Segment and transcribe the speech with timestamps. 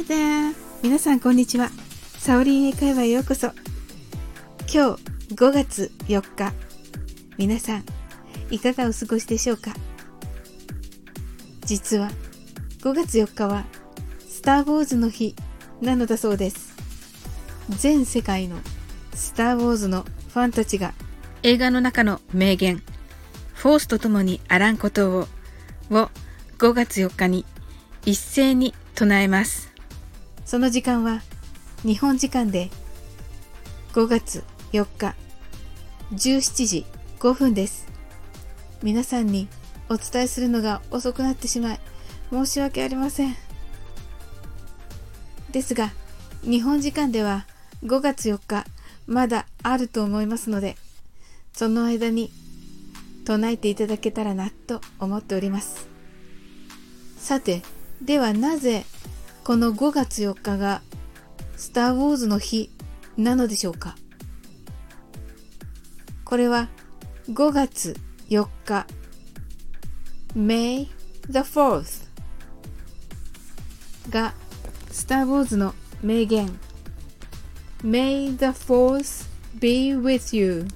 [0.00, 0.54] Hi there!
[0.82, 1.68] 皆さんこんにちは。
[2.18, 3.48] サオリン英会話へようこそ。
[4.60, 6.54] 今日5月4日。
[7.36, 7.84] 皆さん、
[8.50, 9.74] いかがお過ごしでしょうか？
[11.66, 12.10] 実は
[12.80, 13.66] 5月4日は
[14.26, 15.36] スター・ウォーズの日
[15.82, 16.74] なのだそうです。
[17.68, 18.56] 全世界の
[19.14, 20.94] スター・ウォーズのファンたちが
[21.42, 22.82] 映画の中の名言、
[23.52, 25.28] フォースと共にあらんことを、
[25.90, 26.08] を
[26.56, 27.44] 5月4日に
[28.06, 29.68] 一斉に唱えます。
[30.44, 31.22] その時間は
[31.82, 32.70] 日本時間で
[33.92, 35.14] 5月4日
[36.12, 36.86] 17時
[37.18, 37.86] 5分です。
[38.82, 39.48] 皆さんに
[39.88, 41.80] お伝えするのが遅くなってしまい
[42.30, 43.36] 申し訳ありません。
[45.52, 45.90] ですが、
[46.42, 47.46] 日本時間では
[47.84, 48.64] 5月4日
[49.06, 50.76] まだあると思いますので、
[51.52, 52.30] その間に
[53.24, 55.88] 唱えていただけたらなと思っております。
[57.18, 57.62] さて、
[58.00, 58.84] ではなぜ
[59.44, 60.82] この5月4日が
[61.56, 62.70] スター・ウォーズの日
[63.16, 63.96] なのでしょうか？
[66.24, 66.68] これは
[67.28, 67.96] 5月
[68.28, 68.86] 4日
[70.36, 70.86] May
[71.28, 72.06] the 4th
[74.10, 74.34] が
[74.90, 76.48] スター・ウォーズの名言
[77.82, 80.66] May the Force be with you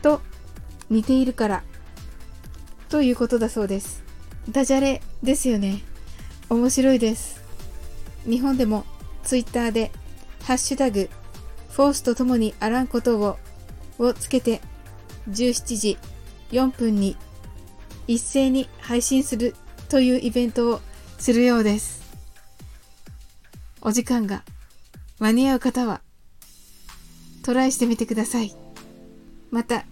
[0.00, 0.20] と
[0.88, 1.64] 似ているから
[2.88, 4.04] ということだそうです。
[4.48, 5.82] ダジャレですよね。
[6.48, 7.37] 面白いです。
[8.28, 8.84] 日本でも
[9.22, 9.90] ツイッターで
[10.44, 11.08] ハッシュタグ
[11.70, 13.38] フォースと共にあらんことを
[13.98, 14.60] をつけて
[15.30, 15.98] 17時
[16.52, 17.16] 4分に
[18.06, 19.54] 一斉に配信する
[19.88, 20.80] というイベントを
[21.18, 21.98] するようです。
[23.80, 24.44] お時間が
[25.18, 26.00] 間に合う方は
[27.42, 28.54] トライしてみてください。
[29.50, 29.84] また、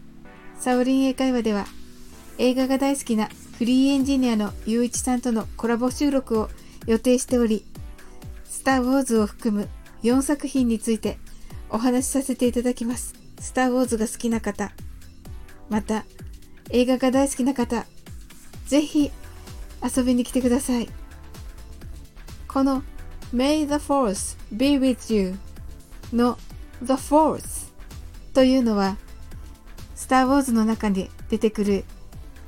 [0.58, 1.66] サオリン英会話では
[2.38, 6.50] 映画が大好きなフリーエンジニアのゆういちさんとのコラボ収録を
[6.86, 7.64] 予定しており、
[8.48, 9.68] スター・ウォーズを含む
[10.02, 11.18] 4作品について
[11.68, 13.14] お話しさせていただきます。
[13.40, 14.72] スター・ウォーズが好きな方、
[15.68, 16.04] また
[16.70, 17.86] 映画が大好きな方、
[18.66, 19.10] ぜひ
[19.82, 20.88] 遊びに来てください。
[22.48, 22.82] この
[23.34, 25.36] May the Force be with you
[26.12, 26.38] の
[26.82, 27.72] The Force
[28.32, 28.96] というのは
[29.94, 31.84] スター・ウォーズの中に出てくる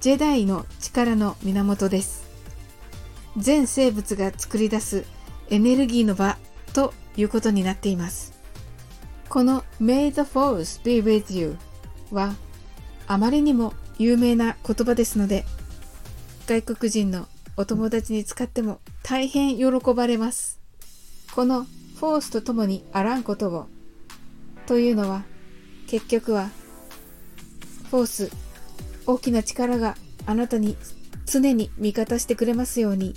[0.00, 2.22] ジェダイの力の源です。
[3.36, 5.04] 全生物が作り出す
[5.50, 6.36] エネルギーの場
[6.74, 8.32] ということになっています。
[9.28, 11.56] この May the Force be with you
[12.10, 12.34] は
[13.06, 15.44] あまりにも有名な言葉ですので
[16.46, 17.26] 外国人の
[17.56, 19.64] お友達に使っても大変喜
[19.94, 20.60] ばれます。
[21.34, 23.66] このフォースと共にあらんことを
[24.66, 25.24] というのは
[25.88, 26.50] 結局は
[27.90, 28.30] フォース
[29.06, 30.76] 大きな力があなたに
[31.26, 33.14] 常に味方してくれますように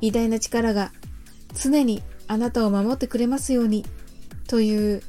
[0.00, 0.92] 偉大な力が
[1.58, 3.84] 常にあなたを守ってくれますように
[4.46, 5.02] という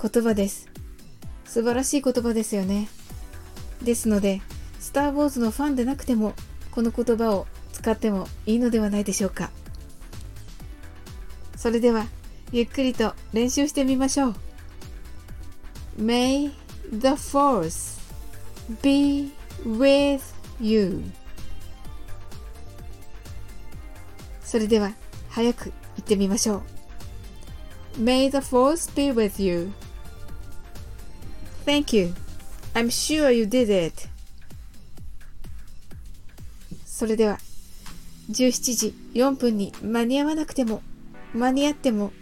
[0.00, 0.68] 言葉です。
[1.44, 2.88] 素晴らしい言葉ですよね。
[3.82, 4.40] ですので、
[4.80, 6.34] スター・ウォーズのファンでなくても、
[6.70, 9.50] この言葉を使ってもいいのではないでしょうか。
[11.56, 12.06] それでは、
[12.52, 14.34] ゆっくりと練習してみましょう。
[15.98, 16.52] May
[16.92, 17.98] the force
[18.82, 19.32] be
[19.64, 20.22] with
[20.60, 21.02] you
[24.42, 24.92] それでは
[25.36, 26.62] 早く言ってみましょ
[27.98, 28.02] う。
[28.02, 29.70] May the force be with you.
[31.66, 32.14] Thank you.
[32.72, 34.08] I'm sure you did it.
[36.86, 37.38] それでは
[38.30, 40.80] 17時4分に間に合わなくても
[41.34, 42.12] 間に合っても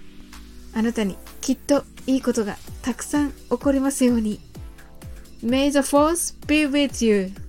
[0.74, 4.40] あなたにきっといいことがたくさん起こりますように。
[5.40, 7.43] May the force be with you.